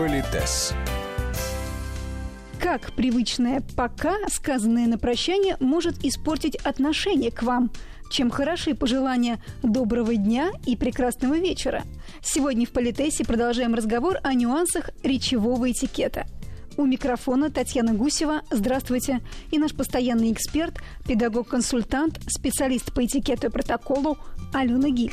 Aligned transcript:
Политес. 0.00 0.72
Как 2.58 2.90
привычное 2.92 3.62
«пока», 3.76 4.16
сказанное 4.30 4.86
на 4.86 4.96
прощание, 4.96 5.58
может 5.60 6.02
испортить 6.02 6.56
отношение 6.56 7.30
к 7.30 7.42
вам? 7.42 7.70
Чем 8.10 8.30
хороши 8.30 8.74
пожелания 8.74 9.42
доброго 9.62 10.16
дня 10.16 10.52
и 10.64 10.74
прекрасного 10.74 11.34
вечера? 11.34 11.82
Сегодня 12.22 12.64
в 12.64 12.70
Политесе 12.70 13.26
продолжаем 13.26 13.74
разговор 13.74 14.16
о 14.22 14.32
нюансах 14.32 14.88
речевого 15.02 15.70
этикета. 15.70 16.24
У 16.78 16.86
микрофона 16.86 17.50
Татьяна 17.50 17.92
Гусева. 17.92 18.40
Здравствуйте. 18.50 19.20
И 19.50 19.58
наш 19.58 19.74
постоянный 19.74 20.32
эксперт, 20.32 20.80
педагог-консультант, 21.06 22.20
специалист 22.26 22.90
по 22.94 23.04
этикету 23.04 23.48
и 23.48 23.50
протоколу 23.50 24.16
Алена 24.54 24.88
Гиль. 24.88 25.12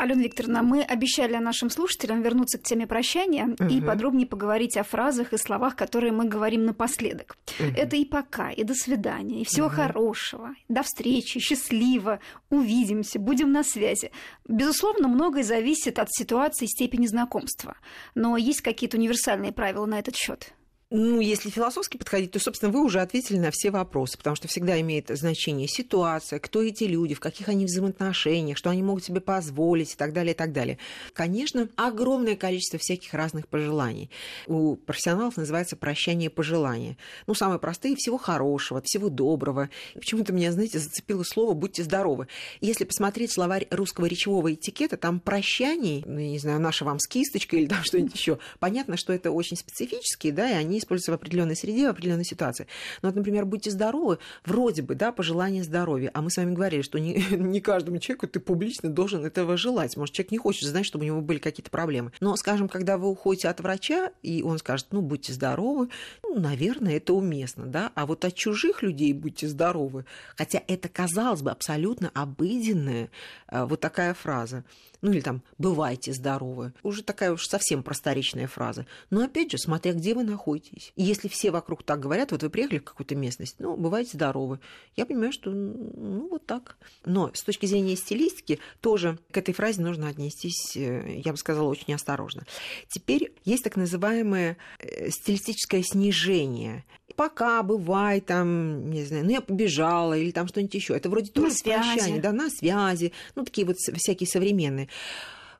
Алена 0.00 0.22
Викторовна, 0.22 0.62
мы 0.62 0.82
обещали 0.82 1.36
нашим 1.36 1.68
слушателям 1.68 2.22
вернуться 2.22 2.58
к 2.58 2.62
теме 2.62 2.86
прощания 2.86 3.48
угу. 3.58 3.64
и 3.66 3.82
подробнее 3.82 4.26
поговорить 4.26 4.78
о 4.78 4.82
фразах 4.82 5.34
и 5.34 5.36
словах, 5.36 5.76
которые 5.76 6.10
мы 6.10 6.24
говорим 6.24 6.64
напоследок. 6.64 7.36
Угу. 7.58 7.72
Это 7.76 7.96
и 7.96 8.06
пока, 8.06 8.50
и 8.50 8.64
до 8.64 8.74
свидания, 8.74 9.42
и 9.42 9.44
всего 9.44 9.66
угу. 9.66 9.76
хорошего, 9.76 10.54
до 10.68 10.82
встречи, 10.82 11.38
счастливо, 11.38 12.20
увидимся, 12.48 13.18
будем 13.18 13.52
на 13.52 13.62
связи. 13.62 14.10
Безусловно, 14.48 15.06
многое 15.06 15.42
зависит 15.42 15.98
от 15.98 16.08
ситуации 16.10 16.64
и 16.64 16.68
степени 16.68 17.06
знакомства, 17.06 17.76
но 18.14 18.38
есть 18.38 18.62
какие-то 18.62 18.96
универсальные 18.96 19.52
правила 19.52 19.84
на 19.84 19.98
этот 19.98 20.16
счет. 20.16 20.54
Ну, 20.92 21.20
если 21.20 21.50
философски 21.50 21.98
подходить, 21.98 22.32
то, 22.32 22.40
собственно, 22.40 22.72
вы 22.72 22.84
уже 22.84 23.00
ответили 23.00 23.38
на 23.38 23.52
все 23.52 23.70
вопросы, 23.70 24.18
потому 24.18 24.34
что 24.34 24.48
всегда 24.48 24.80
имеет 24.80 25.06
значение 25.08 25.68
ситуация, 25.68 26.40
кто 26.40 26.64
эти 26.64 26.82
люди, 26.82 27.14
в 27.14 27.20
каких 27.20 27.48
они 27.48 27.64
взаимоотношениях, 27.64 28.58
что 28.58 28.70
они 28.70 28.82
могут 28.82 29.04
себе 29.04 29.20
позволить 29.20 29.92
и 29.92 29.96
так 29.96 30.12
далее, 30.12 30.34
и 30.34 30.36
так 30.36 30.52
далее. 30.52 30.78
Конечно, 31.12 31.68
огромное 31.76 32.34
количество 32.34 32.80
всяких 32.80 33.14
разных 33.14 33.46
пожеланий. 33.46 34.10
У 34.48 34.74
профессионалов 34.74 35.36
называется 35.36 35.76
прощание 35.76 36.28
пожелания. 36.28 36.96
Ну, 37.28 37.34
самые 37.34 37.60
простые, 37.60 37.94
всего 37.94 38.18
хорошего, 38.18 38.82
всего 38.82 39.10
доброго. 39.10 39.70
Почему-то 39.94 40.32
меня, 40.32 40.50
знаете, 40.50 40.80
зацепило 40.80 41.22
слово 41.22 41.54
«будьте 41.54 41.84
здоровы». 41.84 42.26
Если 42.60 42.82
посмотреть 42.82 43.30
словарь 43.30 43.68
русского 43.70 44.06
речевого 44.06 44.54
этикета, 44.54 44.96
там 44.96 45.20
прощаний, 45.20 46.02
ну, 46.04 46.18
не 46.18 46.40
знаю, 46.40 46.58
наша 46.58 46.84
вам 46.84 46.98
с 46.98 47.06
кисточкой 47.06 47.60
или 47.60 47.68
там 47.68 47.84
что-нибудь 47.84 48.14
еще. 48.16 48.40
Понятно, 48.58 48.96
что 48.96 49.12
это 49.12 49.30
очень 49.30 49.56
специфические, 49.56 50.32
да, 50.32 50.50
и 50.50 50.54
они 50.54 50.79
используются 50.80 51.12
в 51.12 51.14
определенной 51.14 51.56
среде, 51.56 51.86
в 51.86 51.90
определенной 51.90 52.24
ситуации. 52.24 52.66
Но 53.02 53.08
вот, 53.08 53.16
например, 53.16 53.46
будьте 53.46 53.70
здоровы, 53.70 54.18
вроде 54.44 54.82
бы, 54.82 54.94
да, 54.94 55.12
пожелание 55.12 55.62
здоровья. 55.62 56.10
А 56.14 56.22
мы 56.22 56.30
с 56.30 56.36
вами 56.36 56.54
говорили, 56.54 56.82
что 56.82 56.98
не, 56.98 57.14
не 57.30 57.60
каждому 57.60 57.98
человеку 57.98 58.26
ты 58.26 58.40
публично 58.40 58.90
должен 58.90 59.24
этого 59.24 59.56
желать. 59.56 59.96
Может, 59.96 60.14
человек 60.14 60.32
не 60.32 60.38
хочет 60.38 60.68
знать, 60.68 60.86
чтобы 60.86 61.04
у 61.04 61.06
него 61.06 61.20
были 61.20 61.38
какие-то 61.38 61.70
проблемы. 61.70 62.12
Но, 62.20 62.36
скажем, 62.36 62.68
когда 62.68 62.98
вы 62.98 63.08
уходите 63.08 63.48
от 63.48 63.60
врача, 63.60 64.12
и 64.22 64.42
он 64.42 64.58
скажет, 64.58 64.88
ну, 64.90 65.00
будьте 65.00 65.32
здоровы, 65.32 65.88
ну, 66.22 66.38
наверное, 66.38 66.96
это 66.96 67.14
уместно, 67.14 67.66
да. 67.66 67.92
А 67.94 68.06
вот 68.06 68.24
от 68.24 68.34
чужих 68.34 68.82
людей 68.82 69.12
будьте 69.12 69.48
здоровы, 69.48 70.04
хотя 70.36 70.62
это, 70.66 70.88
казалось 70.88 71.42
бы, 71.42 71.50
абсолютно 71.50 72.10
обыденная 72.14 73.10
э, 73.48 73.64
вот 73.64 73.80
такая 73.80 74.14
фраза 74.14 74.64
ну 75.02 75.12
или 75.12 75.20
там 75.20 75.42
«бывайте 75.58 76.12
здоровы». 76.12 76.72
Уже 76.82 77.02
такая 77.02 77.32
уж 77.32 77.46
совсем 77.46 77.82
просторечная 77.82 78.46
фраза. 78.46 78.86
Но 79.08 79.22
опять 79.22 79.50
же, 79.50 79.58
смотря 79.58 79.92
где 79.92 80.14
вы 80.14 80.24
находитесь. 80.24 80.69
И 80.96 81.02
если 81.02 81.28
все 81.28 81.50
вокруг 81.50 81.82
так 81.82 82.00
говорят, 82.00 82.32
вот 82.32 82.42
вы 82.42 82.50
приехали 82.50 82.78
в 82.78 82.84
какую-то 82.84 83.14
местность, 83.14 83.56
ну, 83.58 83.76
бывайте 83.76 84.12
здоровы. 84.14 84.60
Я 84.96 85.06
понимаю, 85.06 85.32
что 85.32 85.50
ну 85.50 86.28
вот 86.28 86.46
так. 86.46 86.76
Но 87.04 87.30
с 87.34 87.42
точки 87.42 87.66
зрения 87.66 87.96
стилистики 87.96 88.60
тоже 88.80 89.18
к 89.30 89.36
этой 89.36 89.54
фразе 89.54 89.82
нужно 89.82 90.08
отнестись, 90.08 90.76
э, 90.76 91.20
я 91.24 91.32
бы 91.32 91.38
сказала, 91.38 91.68
очень 91.68 91.94
осторожно. 91.94 92.44
Теперь 92.88 93.32
есть 93.44 93.64
так 93.64 93.76
называемое 93.76 94.56
э, 94.78 95.10
стилистическое 95.10 95.82
снижение 95.82 96.84
пока, 97.16 97.62
бывай, 97.62 98.22
там, 98.22 98.88
не 98.88 99.04
знаю, 99.04 99.24
ну 99.26 99.30
я 99.30 99.40
побежала 99.42 100.16
или 100.16 100.30
там 100.30 100.48
что-нибудь 100.48 100.74
еще. 100.74 100.96
Это 100.96 101.10
вроде 101.10 101.30
тоже 101.30 101.54
прощание, 101.62 102.20
да, 102.20 102.32
на 102.32 102.48
связи, 102.48 103.12
ну 103.34 103.44
такие 103.44 103.66
вот 103.66 103.76
всякие 103.76 104.26
современные. 104.26 104.88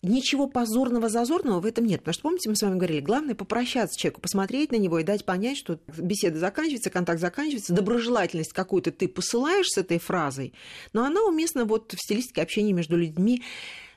Ничего 0.03 0.47
позорного, 0.47 1.11
зазорного 1.11 1.61
в 1.61 1.67
этом 1.67 1.85
нет. 1.85 2.01
Потому 2.01 2.15
что, 2.15 2.23
помните, 2.23 2.49
мы 2.49 2.57
с 2.57 2.63
вами 2.63 2.77
говорили, 2.77 3.01
главное 3.01 3.35
попрощаться 3.35 3.99
человеку, 3.99 4.23
посмотреть 4.23 4.73
на 4.73 4.77
него 4.77 4.99
и 4.99 5.05
дать 5.05 5.27
понять, 5.27 5.59
что 5.59 5.79
беседа 5.99 6.39
заканчивается, 6.39 6.89
контакт 6.89 7.21
заканчивается, 7.21 7.75
доброжелательность 7.75 8.55
какую-то 8.55 8.93
ты 8.93 9.09
посылаешь 9.09 9.69
с 9.69 9.77
этой 9.77 9.99
фразой, 9.99 10.55
но 10.95 11.05
она 11.05 11.23
уместна 11.25 11.67
вот 11.67 11.93
в 11.93 11.99
стилистике 12.03 12.41
общения 12.41 12.73
между 12.73 12.97
людьми 12.97 13.43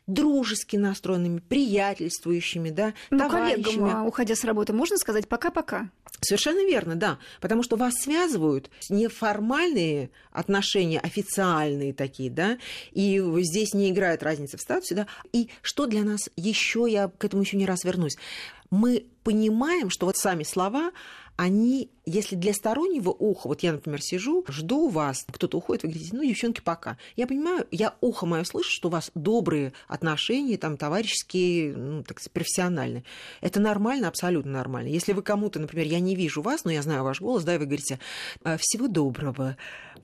дружески 0.07 0.75
настроенными, 0.75 1.39
приятельствующими, 1.39 2.69
да, 2.69 2.93
ну, 3.09 3.29
коллегам, 3.29 4.05
уходя 4.05 4.35
с 4.35 4.43
работы, 4.43 4.73
можно 4.73 4.97
сказать 4.97 5.27
пока-пока? 5.27 5.89
Совершенно 6.21 6.65
верно, 6.65 6.95
да. 6.95 7.19
Потому 7.41 7.63
что 7.63 7.75
вас 7.75 7.93
связывают 7.95 8.69
неформальные 8.89 10.09
отношения, 10.31 10.99
официальные 10.99 11.93
такие, 11.93 12.29
да, 12.29 12.57
и 12.91 13.21
здесь 13.41 13.73
не 13.73 13.89
играет 13.89 14.23
разница 14.23 14.57
в 14.57 14.61
статусе, 14.61 14.95
да. 14.95 15.07
И 15.31 15.49
что 15.61 15.85
для 15.85 16.03
нас 16.03 16.29
еще, 16.35 16.85
я 16.89 17.07
к 17.07 17.23
этому 17.23 17.43
еще 17.43 17.57
не 17.57 17.65
раз 17.65 17.83
вернусь, 17.83 18.17
мы 18.69 19.05
понимаем, 19.23 19.89
что 19.89 20.05
вот 20.05 20.17
сами 20.17 20.43
слова, 20.43 20.91
они, 21.37 21.89
если 22.05 22.35
для 22.35 22.53
стороннего 22.53 23.09
уха, 23.09 23.47
вот 23.47 23.63
я, 23.63 23.71
например, 23.71 24.01
сижу, 24.01 24.43
жду 24.47 24.89
вас, 24.89 25.25
кто-то 25.31 25.57
уходит, 25.57 25.83
вы 25.83 25.89
говорите, 25.89 26.15
ну, 26.15 26.23
девчонки, 26.23 26.61
пока. 26.61 26.97
Я 27.15 27.27
понимаю, 27.27 27.65
я 27.71 27.95
ухо 28.01 28.25
мое 28.25 28.43
слышу, 28.43 28.69
что 28.71 28.89
у 28.89 28.91
вас 28.91 29.11
добрые 29.15 29.73
отношения, 29.87 30.57
там, 30.57 30.77
товарищеские, 30.77 31.75
ну, 31.75 32.03
так 32.03 32.19
сказать, 32.19 32.33
профессиональные. 32.33 33.03
Это 33.41 33.59
нормально, 33.59 34.07
абсолютно 34.07 34.51
нормально. 34.51 34.89
Если 34.89 35.13
вы 35.13 35.21
кому-то, 35.21 35.59
например, 35.59 35.87
я 35.87 35.99
не 35.99 36.15
вижу 36.15 36.41
вас, 36.41 36.65
но 36.65 36.71
я 36.71 36.81
знаю 36.81 37.03
ваш 37.03 37.21
голос, 37.21 37.43
да, 37.43 37.55
и 37.55 37.57
вы 37.57 37.65
говорите, 37.65 37.99
«А, 38.43 38.57
всего 38.57 38.87
доброго. 38.87 39.57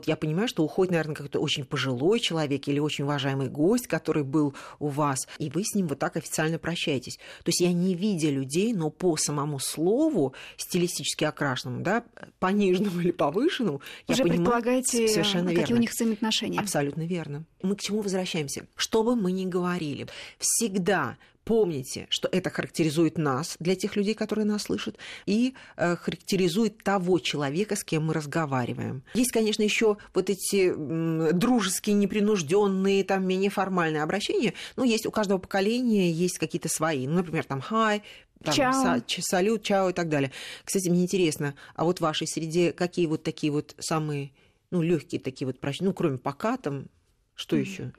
Я 0.05 0.15
понимаю, 0.15 0.47
что 0.47 0.63
уходит, 0.63 0.91
наверное, 0.91 1.15
какой-то 1.15 1.39
очень 1.39 1.65
пожилой 1.65 2.19
человек 2.19 2.67
или 2.67 2.79
очень 2.79 3.03
уважаемый 3.03 3.49
гость, 3.49 3.87
который 3.87 4.23
был 4.23 4.53
у 4.79 4.87
вас, 4.87 5.27
и 5.37 5.49
вы 5.49 5.63
с 5.65 5.75
ним 5.75 5.87
вот 5.87 5.99
так 5.99 6.15
официально 6.15 6.57
прощаетесь. 6.57 7.17
То 7.43 7.49
есть 7.49 7.59
я 7.59 7.73
не 7.73 7.95
видя 7.95 8.29
людей, 8.29 8.73
но 8.73 8.89
по 8.89 9.17
самому 9.17 9.59
слову, 9.59 10.33
стилистически 10.55 11.25
окрашенному, 11.25 11.83
да, 11.89 12.03
пониженному 12.39 13.01
или 13.01 13.11
повышенному, 13.11 13.81
Уже 14.07 14.19
я 14.19 14.23
понимаю, 14.23 14.39
предполагаете, 14.39 15.07
совершенно 15.07 15.49
какие 15.49 15.61
верно. 15.61 15.75
у 15.75 15.79
них 15.79 15.91
взаимоотношения. 15.91 16.59
Абсолютно 16.59 17.05
верно. 17.05 17.45
Мы 17.61 17.75
к 17.75 17.81
чему 17.81 18.01
возвращаемся? 18.01 18.67
Что 18.75 19.03
бы 19.03 19.15
мы 19.15 19.31
ни 19.31 19.45
говорили, 19.45 20.07
всегда 20.37 21.17
помните, 21.49 22.05
что 22.09 22.29
это 22.31 22.51
характеризует 22.51 23.17
нас 23.17 23.55
для 23.59 23.75
тех 23.75 23.95
людей, 23.95 24.13
которые 24.13 24.45
нас 24.45 24.63
слышат, 24.63 24.99
и 25.25 25.55
э, 25.77 25.95
характеризует 25.95 26.83
того 26.83 27.17
человека, 27.17 27.75
с 27.75 27.83
кем 27.83 28.05
мы 28.05 28.13
разговариваем. 28.13 29.01
Есть, 29.15 29.31
конечно, 29.31 29.63
еще 29.63 29.97
вот 30.13 30.29
эти 30.29 30.71
э, 30.71 31.33
дружеские, 31.33 31.95
непринужденные, 31.95 33.03
там 33.03 33.25
менее 33.25 33.49
формальные 33.49 34.03
обращения, 34.03 34.53
но 34.75 34.83
есть 34.83 35.07
у 35.07 35.11
каждого 35.11 35.39
поколения 35.39 36.11
есть 36.11 36.37
какие-то 36.37 36.69
свои. 36.69 37.07
Ну, 37.07 37.15
например, 37.15 37.45
там 37.45 37.61
хай, 37.61 38.03
там, 38.43 38.53
чао. 38.53 38.73
Са, 38.73 39.21
салют, 39.21 39.63
чао 39.63 39.89
и 39.89 39.93
так 39.93 40.09
далее. 40.09 40.31
Кстати, 40.63 40.89
мне 40.89 41.03
интересно, 41.03 41.55
а 41.75 41.83
вот 41.83 41.99
в 41.99 42.01
вашей 42.01 42.27
среде 42.27 42.71
какие 42.71 43.05
вот 43.05 43.23
такие 43.23 43.51
вот 43.51 43.75
самые 43.79 44.31
ну, 44.71 44.81
легкие 44.81 45.19
такие 45.19 45.45
вот 45.45 45.59
прощения, 45.59 45.89
ну, 45.89 45.93
кроме 45.93 46.17
пока 46.17 46.57
там, 46.57 46.85
что 47.35 47.55
mm-hmm. 47.55 47.61
еще? 47.61 47.91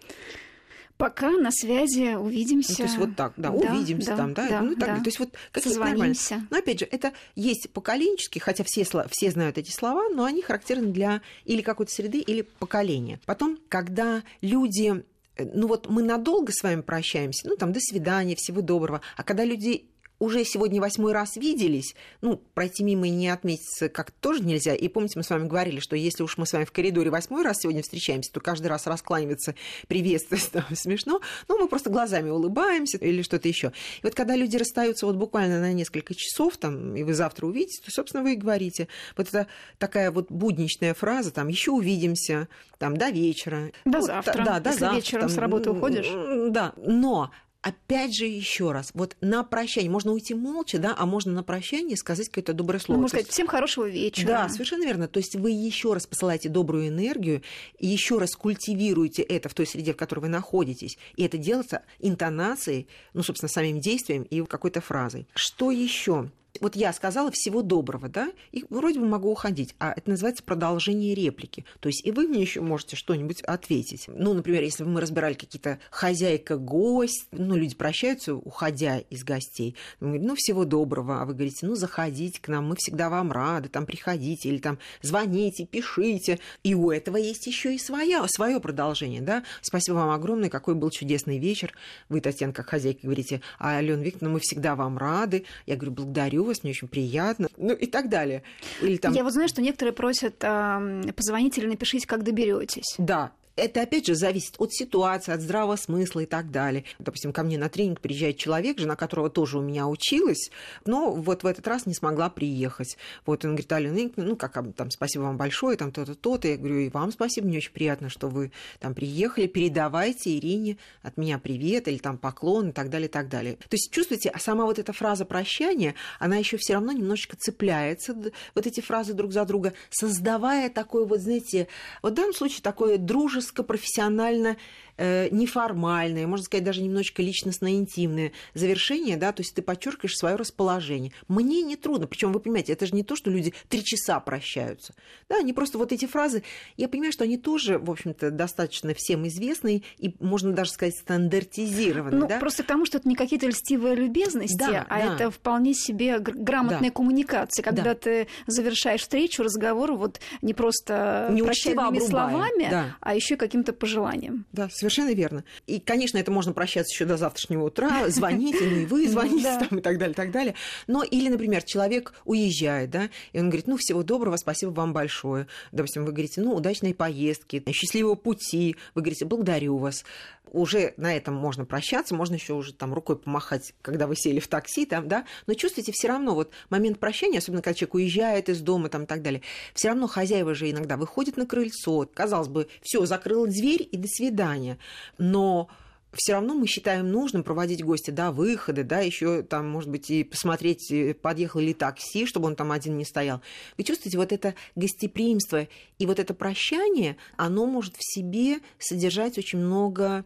Пока 0.96 1.30
на 1.30 1.50
связи, 1.50 2.14
увидимся. 2.14 2.72
Ну, 2.72 2.76
то 2.76 2.82
есть 2.82 2.98
вот 2.98 3.16
так, 3.16 3.32
да, 3.38 3.48
да 3.48 3.54
увидимся 3.54 4.10
да, 4.10 4.16
там, 4.18 4.34
да, 4.34 4.48
да, 4.48 4.60
ну, 4.60 4.76
так, 4.76 4.88
да. 4.88 4.96
то 4.96 5.06
есть 5.06 5.18
вот 5.18 5.30
какие-то 5.50 5.78
нормальные. 5.78 6.14
Но 6.50 6.58
опять 6.58 6.80
же, 6.80 6.88
это 6.90 7.14
есть 7.34 7.70
поколенчески, 7.70 8.38
хотя 8.38 8.64
все, 8.66 8.84
все 8.84 9.30
знают 9.30 9.56
эти 9.56 9.70
слова, 9.70 10.10
но 10.10 10.24
они 10.24 10.42
характерны 10.42 10.88
для 10.88 11.22
или 11.46 11.62
какой-то 11.62 11.90
среды, 11.90 12.18
или 12.18 12.42
поколения. 12.42 13.18
Потом, 13.24 13.58
когда 13.70 14.22
люди 14.42 15.02
э, 15.36 15.50
ну 15.54 15.68
вот 15.68 15.88
мы 15.88 16.02
надолго 16.02 16.52
с 16.52 16.62
вами 16.62 16.82
прощаемся, 16.82 17.48
ну 17.48 17.56
там 17.56 17.72
до 17.72 17.80
свидания, 17.80 18.36
всего 18.36 18.60
доброго, 18.60 19.00
а 19.16 19.22
когда 19.22 19.46
люди 19.46 19.86
уже 20.20 20.44
сегодня 20.44 20.80
восьмой 20.80 21.12
раз 21.12 21.36
виделись, 21.36 21.96
ну, 22.20 22.36
пройти 22.36 22.84
мимо 22.84 23.08
и 23.08 23.10
не 23.10 23.28
отметиться 23.28 23.88
как 23.88 24.10
тоже 24.12 24.44
нельзя. 24.44 24.74
И 24.74 24.86
помните, 24.86 25.14
мы 25.16 25.24
с 25.24 25.30
вами 25.30 25.48
говорили, 25.48 25.80
что 25.80 25.96
если 25.96 26.22
уж 26.22 26.36
мы 26.36 26.46
с 26.46 26.52
вами 26.52 26.64
в 26.64 26.72
коридоре 26.72 27.10
восьмой 27.10 27.42
раз 27.42 27.58
сегодня 27.60 27.82
встречаемся, 27.82 28.30
то 28.30 28.40
каждый 28.40 28.68
раз 28.68 28.86
раскланиваться, 28.86 29.54
приветствовать 29.88 30.48
там, 30.52 30.64
смешно. 30.74 31.20
Ну, 31.48 31.58
мы 31.58 31.66
просто 31.66 31.90
глазами 31.90 32.30
улыбаемся 32.30 32.98
или 32.98 33.22
что-то 33.22 33.48
еще. 33.48 33.72
И 34.02 34.04
вот 34.04 34.14
когда 34.14 34.36
люди 34.36 34.56
расстаются 34.56 35.06
вот 35.06 35.16
буквально 35.16 35.58
на 35.60 35.72
несколько 35.72 36.14
часов, 36.14 36.58
там, 36.58 36.94
и 36.94 37.02
вы 37.02 37.14
завтра 37.14 37.46
увидите, 37.46 37.82
то, 37.82 37.90
собственно, 37.90 38.22
вы 38.22 38.34
и 38.34 38.36
говорите. 38.36 38.88
Вот 39.16 39.28
это 39.28 39.46
такая 39.78 40.10
вот 40.10 40.30
будничная 40.30 40.92
фраза, 40.92 41.30
там, 41.32 41.48
еще 41.48 41.70
увидимся, 41.70 42.48
там, 42.78 42.96
до 42.96 43.08
вечера. 43.08 43.72
До 43.86 43.98
вот, 43.98 44.06
завтра. 44.06 44.44
Да, 44.44 44.60
до 44.60 44.70
Если 44.70 44.80
завтра. 44.80 44.96
вечером 44.96 45.20
там, 45.22 45.30
с 45.30 45.38
работы 45.38 45.70
уходишь. 45.70 46.08
Да, 46.50 46.74
но 46.76 47.30
опять 47.62 48.14
же, 48.14 48.26
еще 48.26 48.72
раз, 48.72 48.90
вот 48.94 49.16
на 49.20 49.44
прощание, 49.44 49.90
можно 49.90 50.12
уйти 50.12 50.34
молча, 50.34 50.78
да, 50.78 50.94
а 50.96 51.06
можно 51.06 51.32
на 51.32 51.42
прощание 51.42 51.96
сказать 51.96 52.28
какое-то 52.28 52.52
доброе 52.52 52.78
слово. 52.78 52.96
Ну, 52.96 53.02
можно 53.02 53.18
сказать, 53.18 53.32
всем 53.32 53.46
хорошего 53.46 53.88
вечера. 53.88 54.26
Да, 54.26 54.48
совершенно 54.48 54.84
верно. 54.84 55.08
То 55.08 55.18
есть 55.18 55.36
вы 55.36 55.50
еще 55.50 55.92
раз 55.92 56.06
посылаете 56.06 56.48
добрую 56.48 56.88
энергию, 56.88 57.42
еще 57.78 58.18
раз 58.18 58.34
культивируете 58.34 59.22
это 59.22 59.48
в 59.48 59.54
той 59.54 59.66
среде, 59.66 59.92
в 59.92 59.96
которой 59.96 60.20
вы 60.20 60.28
находитесь. 60.28 60.98
И 61.16 61.24
это 61.24 61.38
делается 61.38 61.82
интонацией, 61.98 62.88
ну, 63.12 63.22
собственно, 63.22 63.48
самим 63.48 63.80
действием 63.80 64.22
и 64.22 64.42
какой-то 64.44 64.80
фразой. 64.80 65.26
Что 65.34 65.70
еще? 65.70 66.30
Вот 66.60 66.76
я 66.76 66.92
сказала 66.92 67.30
всего 67.30 67.62
доброго, 67.62 68.08
да, 68.08 68.32
и 68.52 68.64
вроде 68.70 68.98
бы 68.98 69.06
могу 69.06 69.30
уходить, 69.30 69.74
а 69.78 69.92
это 69.96 70.10
называется 70.10 70.42
продолжение 70.42 71.14
реплики. 71.14 71.64
То 71.80 71.88
есть 71.88 72.04
и 72.04 72.10
вы 72.10 72.26
мне 72.26 72.40
еще 72.40 72.60
можете 72.60 72.96
что-нибудь 72.96 73.42
ответить. 73.42 74.06
Ну, 74.08 74.34
например, 74.34 74.62
если 74.62 74.84
бы 74.84 74.90
мы 74.90 75.00
разбирали 75.00 75.34
какие-то 75.34 75.78
хозяйка-гость, 75.90 77.28
ну, 77.30 77.56
люди 77.56 77.74
прощаются, 77.76 78.34
уходя 78.34 78.98
из 78.98 79.22
гостей, 79.22 79.76
мы 80.00 80.18
ну, 80.18 80.34
всего 80.34 80.64
доброго, 80.64 81.22
а 81.22 81.24
вы 81.24 81.34
говорите, 81.34 81.66
ну, 81.66 81.76
заходите 81.76 82.40
к 82.40 82.48
нам, 82.48 82.68
мы 82.68 82.76
всегда 82.76 83.08
вам 83.08 83.30
рады, 83.30 83.68
там, 83.68 83.86
приходите, 83.86 84.48
или 84.48 84.58
там 84.58 84.78
звоните, 85.02 85.66
пишите. 85.66 86.40
И 86.62 86.74
у 86.74 86.90
этого 86.90 87.16
есть 87.16 87.46
еще 87.46 87.74
и 87.74 87.78
своя, 87.78 88.26
свое 88.28 88.60
продолжение, 88.60 89.20
да. 89.20 89.44
Спасибо 89.62 89.96
вам 89.96 90.10
огромное, 90.10 90.50
какой 90.50 90.74
был 90.74 90.90
чудесный 90.90 91.38
вечер. 91.38 91.72
Вы, 92.08 92.20
Татьяна, 92.20 92.52
как 92.52 92.68
хозяйка, 92.68 93.00
говорите, 93.04 93.40
а 93.58 93.76
Алена 93.78 94.02
Викторовна, 94.02 94.34
мы 94.34 94.40
всегда 94.40 94.74
вам 94.74 94.98
рады. 94.98 95.44
Я 95.66 95.76
говорю, 95.76 95.92
благодарю 95.92 96.39
вас, 96.44 96.62
мне 96.62 96.72
очень 96.72 96.88
приятно, 96.88 97.48
ну 97.56 97.74
и 97.74 97.86
так 97.86 98.08
далее. 98.08 98.42
Или 98.82 98.96
там... 98.96 99.12
Я 99.12 99.24
вот 99.24 99.32
знаю, 99.32 99.48
что 99.48 99.62
некоторые 99.62 99.92
просят 99.92 100.36
э, 100.42 101.12
позвонить 101.16 101.58
или 101.58 101.66
напишите, 101.66 102.06
как 102.06 102.22
доберетесь. 102.22 102.94
Да, 102.98 103.32
это, 103.56 103.82
опять 103.82 104.06
же, 104.06 104.14
зависит 104.14 104.54
от 104.58 104.72
ситуации, 104.72 105.32
от 105.32 105.40
здравого 105.40 105.76
смысла 105.76 106.20
и 106.20 106.26
так 106.26 106.50
далее. 106.50 106.84
Допустим, 106.98 107.32
ко 107.32 107.42
мне 107.42 107.58
на 107.58 107.68
тренинг 107.68 108.00
приезжает 108.00 108.38
человек, 108.38 108.78
жена 108.78 108.96
которого 108.96 109.28
тоже 109.28 109.58
у 109.58 109.62
меня 109.62 109.86
училась, 109.86 110.50
но 110.86 111.12
вот 111.12 111.42
в 111.42 111.46
этот 111.46 111.66
раз 111.68 111.86
не 111.86 111.94
смогла 111.94 112.30
приехать. 112.30 112.96
Вот 113.26 113.44
он 113.44 113.52
говорит, 113.52 113.72
Алена, 113.72 114.10
ну, 114.16 114.36
как 114.36 114.56
там, 114.74 114.90
спасибо 114.90 115.22
вам 115.22 115.36
большое, 115.36 115.76
там 115.76 115.92
то-то, 115.92 116.14
то-то. 116.14 116.48
Я 116.48 116.56
говорю, 116.56 116.78
и 116.78 116.88
вам 116.88 117.12
спасибо, 117.12 117.46
мне 117.46 117.58
очень 117.58 117.72
приятно, 117.72 118.08
что 118.08 118.28
вы 118.28 118.50
там 118.78 118.94
приехали. 118.94 119.46
Передавайте 119.46 120.38
Ирине 120.38 120.78
от 121.02 121.16
меня 121.16 121.38
привет 121.38 121.88
или 121.88 121.98
там 121.98 122.18
поклон 122.18 122.70
и 122.70 122.72
так 122.72 122.88
далее, 122.88 123.08
и 123.08 123.12
так 123.12 123.28
далее. 123.28 123.56
То 123.56 123.74
есть, 123.74 123.90
чувствуете, 123.92 124.30
а 124.30 124.38
сама 124.38 124.64
вот 124.64 124.78
эта 124.78 124.92
фраза 124.92 125.24
прощания, 125.24 125.94
она 126.18 126.36
еще 126.36 126.56
все 126.56 126.74
равно 126.74 126.92
немножечко 126.92 127.36
цепляется, 127.36 128.14
вот 128.54 128.66
эти 128.66 128.80
фразы 128.80 129.12
друг 129.12 129.32
за 129.32 129.44
друга, 129.44 129.74
создавая 129.90 130.70
такое 130.70 131.04
вот, 131.04 131.20
знаете, 131.20 131.68
вот 132.02 132.12
в 132.12 132.16
данном 132.16 132.34
случае 132.34 132.62
такое 132.62 132.96
дружеское 132.96 133.49
дружеско-профессионально 133.50 134.48
э, 134.48 134.89
неформальное, 135.30 136.26
можно 136.26 136.44
сказать, 136.44 136.64
даже 136.64 136.82
немножечко 136.82 137.22
личностно-интимное 137.22 138.32
завершение, 138.54 139.16
да, 139.16 139.32
то 139.32 139.40
есть 139.40 139.54
ты 139.54 139.62
подчеркиваешь 139.62 140.16
свое 140.16 140.36
расположение. 140.36 141.12
Мне 141.28 141.62
не 141.62 141.76
трудно, 141.76 142.06
причем 142.06 142.32
вы 142.32 142.40
понимаете, 142.40 142.74
это 142.74 142.86
же 142.86 142.94
не 142.94 143.02
то, 143.02 143.16
что 143.16 143.30
люди 143.30 143.54
три 143.68 143.82
часа 143.82 144.20
прощаются, 144.20 144.94
да, 145.28 145.38
они 145.38 145.52
просто 145.52 145.78
вот 145.78 145.92
эти 145.92 146.06
фразы, 146.06 146.42
я 146.76 146.88
понимаю, 146.88 147.12
что 147.12 147.24
они 147.24 147.38
тоже, 147.38 147.78
в 147.78 147.90
общем-то, 147.90 148.30
достаточно 148.30 148.92
всем 148.94 149.26
известны 149.26 149.82
и, 149.98 150.14
можно 150.20 150.52
даже 150.52 150.70
сказать, 150.72 150.96
стандартизированы, 150.96 152.18
ну, 152.18 152.26
да? 152.28 152.38
просто 152.38 152.62
потому, 152.62 152.84
что 152.84 152.98
это 152.98 153.08
не 153.08 153.14
какие-то 153.14 153.46
льстивые 153.46 153.94
любезности, 153.94 154.58
да, 154.58 154.86
а 154.88 154.98
да. 154.98 155.14
это 155.14 155.30
вполне 155.30 155.72
себе 155.72 156.18
грамотная 156.18 156.90
да. 156.90 156.94
коммуникация, 156.94 157.62
когда 157.62 157.84
да. 157.84 157.94
ты 157.94 158.28
завершаешь 158.46 159.00
встречу, 159.00 159.42
разговор 159.42 159.94
вот 159.94 160.20
не 160.42 160.52
просто 160.52 161.28
не 161.30 161.42
прощальными 161.42 162.00
словами, 162.00 162.68
да. 162.70 162.96
а 163.00 163.14
еще 163.14 163.36
каким-то 163.36 163.72
пожеланием. 163.72 164.44
Да, 164.52 164.68
совершенно 164.68 164.89
верно. 165.14 165.44
И, 165.66 165.80
конечно, 165.80 166.18
это 166.18 166.30
можно 166.30 166.52
прощаться 166.52 166.92
еще 166.92 167.04
до 167.04 167.16
завтрашнего 167.16 167.64
утра, 167.64 168.08
звоните, 168.08 168.64
ну 168.64 168.76
и 168.76 168.86
вы 168.86 169.08
звоните 169.08 169.58
там 169.68 169.78
и 169.78 169.82
так 169.82 169.98
далее, 169.98 170.14
так 170.14 170.30
далее. 170.30 170.54
Но 170.86 171.02
или, 171.02 171.28
например, 171.28 171.62
человек 171.62 172.14
уезжает, 172.24 172.90
да, 172.90 173.10
и 173.32 173.38
он 173.38 173.48
говорит, 173.48 173.66
ну, 173.66 173.76
всего 173.76 174.02
доброго, 174.02 174.36
спасибо 174.36 174.70
вам 174.70 174.92
большое. 174.92 175.46
Допустим, 175.72 176.04
вы 176.04 176.12
говорите, 176.12 176.40
ну, 176.40 176.54
удачной 176.54 176.94
поездки, 176.94 177.62
счастливого 177.72 178.14
пути. 178.14 178.76
Вы 178.94 179.02
говорите, 179.02 179.24
благодарю 179.24 179.76
вас 179.76 180.04
уже 180.52 180.94
на 180.96 181.16
этом 181.16 181.34
можно 181.34 181.64
прощаться, 181.64 182.14
можно 182.14 182.34
еще 182.34 182.54
уже 182.54 182.72
там 182.72 182.92
рукой 182.94 183.16
помахать, 183.16 183.74
когда 183.82 184.06
вы 184.06 184.16
сели 184.16 184.40
в 184.40 184.48
такси, 184.48 184.86
там, 184.86 185.08
да, 185.08 185.24
но 185.46 185.54
чувствуете 185.54 185.92
все 185.92 186.08
равно 186.08 186.34
вот 186.34 186.50
момент 186.68 186.98
прощания, 186.98 187.38
особенно 187.38 187.62
когда 187.62 187.74
человек 187.74 187.94
уезжает 187.94 188.48
из 188.48 188.60
дома 188.60 188.88
там 188.88 189.04
и 189.04 189.06
так 189.06 189.22
далее, 189.22 189.42
все 189.74 189.88
равно 189.88 190.06
хозяева 190.06 190.54
же 190.54 190.70
иногда 190.70 190.96
выходят 190.96 191.36
на 191.36 191.46
крыльцо, 191.46 192.08
казалось 192.12 192.48
бы, 192.48 192.68
все, 192.82 193.06
закрыла 193.06 193.46
дверь 193.46 193.88
и 193.90 193.96
до 193.96 194.08
свидания, 194.08 194.78
но 195.18 195.68
все 196.12 196.32
равно 196.32 196.54
мы 196.54 196.66
считаем 196.66 197.10
нужным 197.10 197.42
проводить 197.44 197.84
гостя 197.84 198.12
до 198.12 198.32
выхода, 198.32 198.82
да, 198.82 199.00
еще 199.00 199.42
там, 199.42 199.68
может 199.68 199.90
быть, 199.90 200.10
и 200.10 200.24
посмотреть, 200.24 200.90
э, 200.90 201.14
подъехал 201.14 201.60
ли 201.60 201.72
такси, 201.72 202.26
чтобы 202.26 202.48
он 202.48 202.56
там 202.56 202.72
один 202.72 202.96
не 202.96 203.04
стоял. 203.04 203.40
Вы 203.78 203.84
чувствуете, 203.84 204.18
вот 204.18 204.32
это 204.32 204.54
гостеприимство 204.74 205.68
и 205.98 206.06
вот 206.06 206.18
это 206.18 206.34
прощание, 206.34 207.16
оно 207.36 207.66
может 207.66 207.96
в 207.96 208.02
себе 208.02 208.58
содержать 208.78 209.38
очень 209.38 209.60
много 209.60 210.24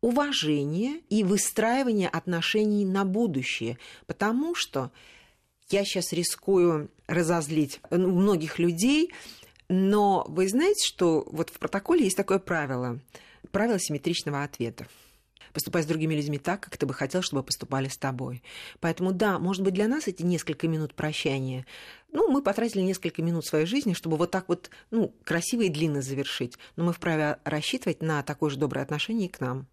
уважения 0.00 1.00
и 1.08 1.24
выстраивания 1.24 2.08
отношений 2.08 2.84
на 2.84 3.04
будущее, 3.04 3.78
потому 4.06 4.54
что 4.54 4.92
я 5.70 5.84
сейчас 5.84 6.12
рискую 6.12 6.90
разозлить 7.06 7.80
ну, 7.90 8.12
многих 8.12 8.58
людей, 8.58 9.12
но 9.68 10.24
вы 10.28 10.46
знаете, 10.48 10.86
что 10.86 11.26
вот 11.30 11.48
в 11.48 11.58
протоколе 11.58 12.04
есть 12.04 12.16
такое 12.16 12.38
правило, 12.38 13.00
правило 13.50 13.80
симметричного 13.80 14.44
ответа 14.44 14.86
поступай 15.54 15.82
с 15.82 15.86
другими 15.86 16.14
людьми 16.14 16.38
так, 16.38 16.60
как 16.60 16.76
ты 16.76 16.84
бы 16.84 16.92
хотел, 16.92 17.22
чтобы 17.22 17.42
поступали 17.42 17.88
с 17.88 17.96
тобой. 17.96 18.42
Поэтому 18.80 19.12
да, 19.12 19.38
может 19.38 19.62
быть, 19.62 19.72
для 19.72 19.88
нас 19.88 20.08
эти 20.08 20.22
несколько 20.22 20.68
минут 20.68 20.94
прощания, 20.94 21.64
ну, 22.12 22.30
мы 22.30 22.42
потратили 22.42 22.82
несколько 22.82 23.22
минут 23.22 23.46
своей 23.46 23.64
жизни, 23.64 23.94
чтобы 23.94 24.16
вот 24.16 24.30
так 24.30 24.48
вот, 24.48 24.68
ну, 24.90 25.14
красиво 25.24 25.62
и 25.62 25.68
длинно 25.68 26.02
завершить. 26.02 26.58
Но 26.76 26.84
мы 26.84 26.92
вправе 26.92 27.38
рассчитывать 27.44 28.02
на 28.02 28.22
такое 28.22 28.50
же 28.50 28.58
доброе 28.58 28.82
отношение 28.82 29.28
к 29.28 29.40
нам. 29.40 29.66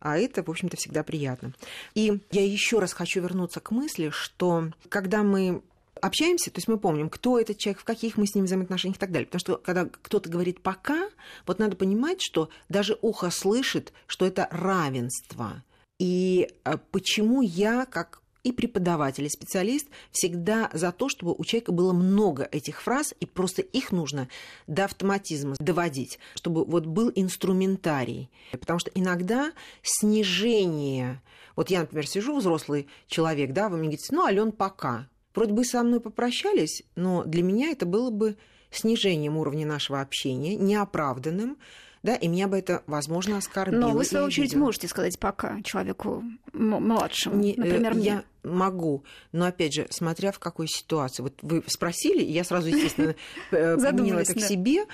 А 0.00 0.18
это, 0.18 0.42
в 0.42 0.50
общем-то, 0.50 0.76
всегда 0.76 1.02
приятно. 1.02 1.52
И 1.94 2.20
я 2.30 2.44
еще 2.44 2.78
раз 2.78 2.92
хочу 2.92 3.20
вернуться 3.20 3.60
к 3.60 3.70
мысли, 3.70 4.10
что 4.10 4.70
когда 4.88 5.22
мы 5.22 5.62
общаемся, 6.06 6.50
то 6.50 6.58
есть 6.58 6.68
мы 6.68 6.78
помним, 6.78 7.08
кто 7.08 7.38
этот 7.38 7.58
человек, 7.58 7.80
в 7.80 7.84
каких 7.84 8.16
мы 8.16 8.26
с 8.26 8.34
ним 8.34 8.44
взаимоотношениях 8.44 8.96
и 8.96 9.00
так 9.00 9.10
далее. 9.10 9.26
Потому 9.26 9.40
что 9.40 9.56
когда 9.56 9.86
кто-то 9.86 10.28
говорит 10.28 10.60
«пока», 10.60 11.08
вот 11.46 11.58
надо 11.58 11.76
понимать, 11.76 12.20
что 12.20 12.48
даже 12.68 12.98
ухо 13.00 13.30
слышит, 13.30 13.92
что 14.06 14.26
это 14.26 14.48
равенство. 14.50 15.62
И 15.98 16.48
э, 16.64 16.78
почему 16.90 17.42
я, 17.42 17.86
как 17.86 18.20
и 18.42 18.52
преподаватель, 18.52 19.24
и 19.24 19.30
специалист 19.30 19.88
всегда 20.10 20.68
за 20.74 20.92
то, 20.92 21.08
чтобы 21.08 21.34
у 21.36 21.44
человека 21.44 21.72
было 21.72 21.92
много 21.92 22.46
этих 22.52 22.82
фраз, 22.82 23.14
и 23.18 23.24
просто 23.24 23.62
их 23.62 23.90
нужно 23.90 24.28
до 24.66 24.84
автоматизма 24.84 25.56
доводить, 25.58 26.18
чтобы 26.34 26.64
вот 26.64 26.84
был 26.84 27.10
инструментарий. 27.14 28.30
Потому 28.52 28.78
что 28.78 28.90
иногда 28.94 29.52
снижение... 29.82 31.22
Вот 31.56 31.70
я, 31.70 31.80
например, 31.80 32.06
сижу, 32.06 32.36
взрослый 32.36 32.88
человек, 33.06 33.52
да, 33.52 33.68
вы 33.68 33.76
мне 33.76 33.86
говорите, 33.86 34.08
ну, 34.10 34.24
Ален, 34.24 34.50
пока 34.50 35.08
вроде 35.34 35.52
бы 35.52 35.64
со 35.64 35.82
мной 35.82 36.00
попрощались, 36.00 36.82
но 36.96 37.24
для 37.24 37.42
меня 37.42 37.70
это 37.70 37.86
было 37.86 38.10
бы 38.10 38.36
снижением 38.70 39.36
уровня 39.36 39.66
нашего 39.66 40.00
общения, 40.00 40.56
неоправданным, 40.56 41.56
да, 42.02 42.16
и 42.16 42.28
меня 42.28 42.48
бы 42.48 42.58
это, 42.58 42.82
возможно, 42.86 43.38
оскорбило. 43.38 43.80
Но 43.80 43.90
вы, 43.92 44.04
в 44.04 44.06
свою 44.06 44.26
очередь, 44.26 44.54
можете 44.54 44.88
сказать 44.88 45.18
пока 45.18 45.62
человеку 45.62 46.22
младшему, 46.52 47.36
Не, 47.36 47.54
например, 47.56 47.92
э, 47.92 47.94
мне. 47.94 48.04
Я 48.04 48.24
могу, 48.42 49.04
но, 49.32 49.46
опять 49.46 49.72
же, 49.72 49.86
смотря 49.88 50.30
в 50.30 50.38
какой 50.38 50.68
ситуации. 50.68 51.22
Вот 51.22 51.32
вы 51.40 51.64
спросили, 51.66 52.22
я 52.22 52.44
сразу, 52.44 52.68
естественно, 52.68 53.14
э, 53.52 53.76
применила 53.78 54.18
это 54.18 54.34
к 54.34 54.40
себе, 54.40 54.84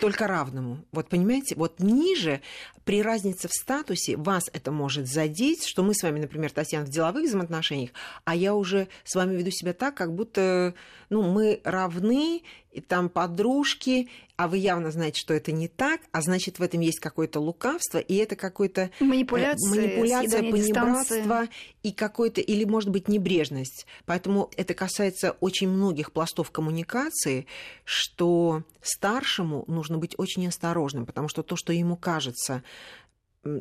только 0.00 0.26
равному. 0.26 0.84
Вот 0.92 1.08
понимаете, 1.08 1.54
вот 1.56 1.80
ниже 1.80 2.40
при 2.84 3.02
разнице 3.02 3.48
в 3.48 3.52
статусе 3.52 4.16
вас 4.16 4.44
это 4.52 4.72
может 4.72 5.06
задеть, 5.06 5.66
что 5.66 5.82
мы 5.82 5.94
с 5.94 6.02
вами, 6.02 6.20
например, 6.20 6.50
Татьяна, 6.50 6.86
в 6.86 6.88
деловых 6.88 7.24
взаимоотношениях, 7.24 7.90
а 8.24 8.34
я 8.34 8.54
уже 8.54 8.88
с 9.04 9.14
вами 9.14 9.36
веду 9.36 9.50
себя 9.50 9.72
так, 9.72 9.94
как 9.94 10.14
будто 10.14 10.74
ну, 11.10 11.22
мы 11.22 11.60
равны, 11.64 12.42
и 12.72 12.80
там 12.80 13.08
подружки, 13.08 14.08
а 14.36 14.48
вы 14.48 14.58
явно 14.58 14.90
знаете, 14.90 15.20
что 15.20 15.34
это 15.34 15.52
не 15.52 15.68
так, 15.68 16.00
а 16.10 16.22
значит, 16.22 16.58
в 16.58 16.62
этом 16.62 16.80
есть 16.80 17.00
какое-то 17.00 17.38
лукавство, 17.38 17.98
и 17.98 18.16
это 18.16 18.34
какое-то 18.34 18.90
манипуляция, 18.98 19.70
манипуляция 19.70 20.40
понебратство 20.40 21.16
дистанции. 21.16 21.48
и 21.82 21.92
какой-то, 21.92 22.40
или, 22.40 22.64
может 22.64 22.90
быть, 22.90 23.08
небрежность. 23.08 23.86
Поэтому 24.06 24.50
это 24.56 24.74
касается 24.74 25.36
очень 25.40 25.68
многих 25.68 26.12
пластов 26.12 26.50
коммуникации, 26.50 27.46
что 27.84 28.62
старшему 28.80 29.64
нужно 29.68 29.98
быть 29.98 30.14
очень 30.18 30.48
осторожным, 30.48 31.06
потому 31.06 31.28
что 31.28 31.42
то, 31.42 31.56
что 31.56 31.72
ему 31.72 31.96
кажется 31.96 32.62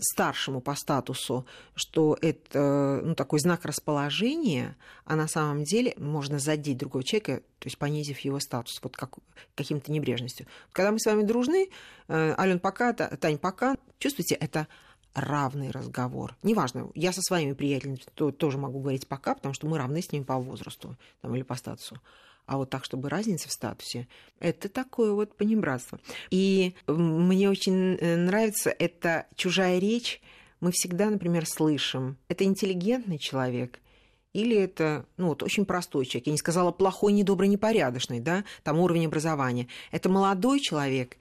старшему 0.01 0.61
по 0.61 0.75
статусу, 0.75 1.45
что 1.75 2.17
это 2.21 3.01
ну, 3.03 3.15
такой 3.15 3.39
знак 3.39 3.65
расположения, 3.65 4.77
а 5.05 5.15
на 5.15 5.27
самом 5.27 5.63
деле 5.63 5.93
можно 5.97 6.39
задеть 6.39 6.77
другого 6.77 7.03
человека, 7.03 7.38
то 7.59 7.67
есть 7.67 7.77
понизив 7.77 8.19
его 8.19 8.39
статус 8.39 8.79
вот 8.83 8.95
как, 8.95 9.15
каким-то 9.55 9.91
небрежностью. 9.91 10.45
Когда 10.71 10.91
мы 10.91 11.00
с 11.00 11.05
вами 11.05 11.23
дружны, 11.23 11.69
э, 12.07 12.35
Ален, 12.38 12.59
пока, 12.59 12.93
Тань, 12.93 13.39
пока, 13.39 13.75
чувствуете, 13.97 14.35
это 14.35 14.67
равный 15.13 15.71
разговор. 15.71 16.35
Неважно, 16.43 16.89
я 16.95 17.11
со 17.11 17.21
своими 17.21 17.53
приятелями 17.53 17.97
тоже 18.31 18.57
могу 18.57 18.79
говорить 18.79 19.07
пока, 19.07 19.35
потому 19.35 19.53
что 19.53 19.67
мы 19.67 19.77
равны 19.77 20.01
с 20.01 20.11
ними 20.11 20.23
по 20.23 20.38
возрасту 20.38 20.95
там, 21.21 21.35
или 21.35 21.43
по 21.43 21.55
статусу. 21.55 22.00
А 22.45 22.57
вот 22.57 22.69
так, 22.69 22.83
чтобы 22.83 23.10
разница 23.10 23.48
в 23.48 23.51
статусе, 23.51 24.07
это 24.39 24.67
такое 24.69 25.13
вот 25.13 25.36
понебратство. 25.38 26.00
И 26.29 26.75
мне 26.88 27.50
очень 27.50 27.95
э, 27.95 28.17
нравится 28.17 28.69
эта 28.77 29.27
чужая 29.36 29.79
речь. 29.79 30.21
Мы 30.60 30.71
всегда, 30.71 31.10
например, 31.10 31.45
слышим. 31.45 32.17
Это 32.27 32.43
интеллигентный 32.43 33.17
человек– 33.17 33.79
или 34.33 34.55
это, 34.55 35.05
ну, 35.17 35.27
вот 35.27 35.43
очень 35.43 35.65
простой 35.65 36.05
человек. 36.05 36.27
Я 36.27 36.31
не 36.31 36.38
сказала 36.38 36.71
плохой, 36.71 37.12
недобрый, 37.12 37.50
непорядочный, 37.50 38.19
да, 38.19 38.45
там 38.63 38.79
уровень 38.79 39.07
образования. 39.07 39.67
Это 39.91 40.07
молодой 40.10 40.60
человек, 40.60 41.17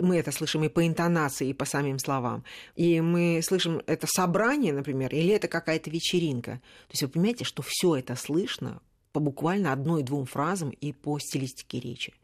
мы 0.00 0.16
это 0.16 0.30
слышим 0.30 0.64
и 0.64 0.68
по 0.68 0.86
интонации, 0.86 1.48
и 1.48 1.54
по 1.54 1.64
самим 1.64 1.98
словам. 1.98 2.44
И 2.76 3.00
мы 3.00 3.40
слышим 3.42 3.82
это 3.86 4.06
собрание, 4.06 4.72
например, 4.72 5.12
или 5.12 5.34
это 5.34 5.48
какая-то 5.48 5.90
вечеринка. 5.90 6.60
То 6.86 6.92
есть 6.92 7.02
вы 7.02 7.08
понимаете, 7.08 7.44
что 7.44 7.62
все 7.66 7.96
это 7.96 8.14
слышно 8.14 8.80
по 9.12 9.20
буквально 9.20 9.72
одной-двум 9.72 10.26
фразам 10.26 10.70
и 10.70 10.92
по 10.92 11.18
стилистике 11.18 11.80
речи. 11.80 12.14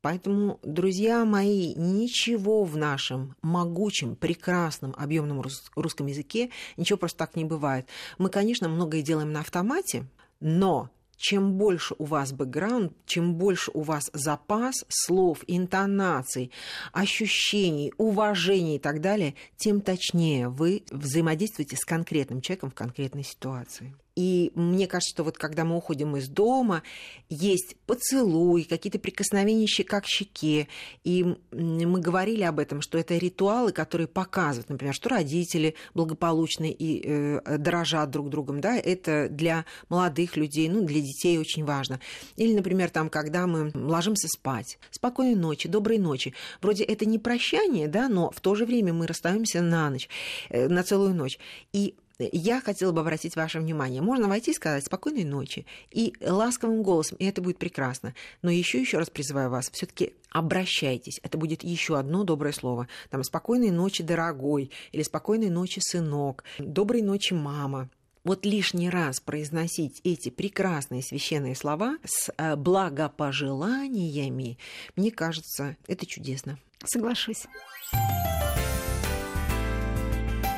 Поэтому, 0.00 0.60
друзья 0.62 1.24
мои, 1.24 1.74
ничего 1.74 2.64
в 2.64 2.76
нашем 2.76 3.34
могучем, 3.42 4.14
прекрасном, 4.14 4.94
объемном 4.96 5.42
русском 5.74 6.06
языке, 6.06 6.50
ничего 6.76 6.98
просто 6.98 7.18
так 7.18 7.34
не 7.34 7.44
бывает. 7.44 7.88
Мы, 8.16 8.30
конечно, 8.30 8.68
многое 8.68 9.02
делаем 9.02 9.32
на 9.32 9.40
автомате, 9.40 10.06
но 10.38 10.90
чем 11.16 11.54
больше 11.54 11.96
у 11.98 12.04
вас 12.04 12.32
бэкграунд, 12.32 12.92
чем 13.04 13.34
больше 13.34 13.72
у 13.74 13.82
вас 13.82 14.08
запас 14.12 14.84
слов, 14.88 15.42
интонаций, 15.48 16.52
ощущений, 16.92 17.92
уважений 17.98 18.76
и 18.76 18.78
так 18.78 19.00
далее, 19.00 19.34
тем 19.56 19.80
точнее 19.80 20.48
вы 20.48 20.84
взаимодействуете 20.92 21.76
с 21.76 21.84
конкретным 21.84 22.40
человеком 22.40 22.70
в 22.70 22.74
конкретной 22.74 23.24
ситуации. 23.24 23.96
И 24.18 24.50
мне 24.56 24.88
кажется, 24.88 25.14
что 25.14 25.22
вот 25.22 25.38
когда 25.38 25.64
мы 25.64 25.76
уходим 25.76 26.16
из 26.16 26.26
дома, 26.28 26.82
есть 27.28 27.76
поцелуй, 27.86 28.64
какие-то 28.64 28.98
прикосновения 28.98 29.68
щека 29.68 30.00
к 30.00 30.06
щеке. 30.06 30.66
И 31.04 31.36
мы 31.52 32.00
говорили 32.00 32.42
об 32.42 32.58
этом, 32.58 32.80
что 32.80 32.98
это 32.98 33.16
ритуалы, 33.16 33.70
которые 33.70 34.08
показывают, 34.08 34.70
например, 34.70 34.92
что 34.92 35.10
родители 35.10 35.76
благополучны 35.94 36.68
и 36.76 37.00
э, 37.00 37.58
дорожат 37.58 38.10
друг 38.10 38.28
другом. 38.28 38.60
Да? 38.60 38.76
Это 38.76 39.28
для 39.30 39.64
молодых 39.88 40.36
людей, 40.36 40.68
ну, 40.68 40.84
для 40.84 41.00
детей 41.00 41.38
очень 41.38 41.64
важно. 41.64 42.00
Или, 42.34 42.56
например, 42.56 42.90
там, 42.90 43.10
когда 43.10 43.46
мы 43.46 43.70
ложимся 43.72 44.26
спать. 44.26 44.80
Спокойной 44.90 45.36
ночи, 45.36 45.68
доброй 45.68 45.98
ночи. 45.98 46.34
Вроде 46.60 46.82
это 46.82 47.06
не 47.06 47.20
прощание, 47.20 47.86
да, 47.86 48.08
но 48.08 48.32
в 48.32 48.40
то 48.40 48.56
же 48.56 48.66
время 48.66 48.92
мы 48.92 49.06
расстаемся 49.06 49.62
на 49.62 49.88
ночь, 49.90 50.08
э, 50.48 50.66
на 50.66 50.82
целую 50.82 51.14
ночь. 51.14 51.38
И 51.72 51.94
я 52.18 52.60
хотела 52.60 52.92
бы 52.92 53.00
обратить 53.00 53.36
ваше 53.36 53.60
внимание. 53.60 54.02
Можно 54.02 54.28
войти 54.28 54.50
и 54.50 54.54
сказать 54.54 54.84
спокойной 54.84 55.24
ночи 55.24 55.66
и 55.90 56.14
ласковым 56.20 56.82
голосом, 56.82 57.16
и 57.18 57.24
это 57.24 57.42
будет 57.42 57.58
прекрасно. 57.58 58.14
Но 58.42 58.50
еще 58.50 58.80
еще 58.80 58.98
раз 58.98 59.10
призываю 59.10 59.50
вас, 59.50 59.70
все-таки 59.70 60.14
обращайтесь. 60.30 61.20
Это 61.22 61.38
будет 61.38 61.62
еще 61.62 61.98
одно 61.98 62.24
доброе 62.24 62.52
слово. 62.52 62.88
Там 63.10 63.22
спокойной 63.22 63.70
ночи, 63.70 64.02
дорогой, 64.02 64.70
или 64.92 65.02
спокойной 65.02 65.50
ночи, 65.50 65.80
сынок, 65.80 66.44
доброй 66.58 67.02
ночи, 67.02 67.34
мама. 67.34 67.88
Вот 68.24 68.44
лишний 68.44 68.90
раз 68.90 69.20
произносить 69.20 70.00
эти 70.04 70.28
прекрасные 70.28 71.02
священные 71.02 71.54
слова 71.54 71.96
с 72.04 72.30
э, 72.36 72.56
благопожеланиями, 72.56 74.58
мне 74.96 75.10
кажется, 75.10 75.76
это 75.86 76.04
чудесно. 76.04 76.58
Соглашусь. 76.84 77.46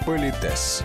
Политес. 0.04 0.82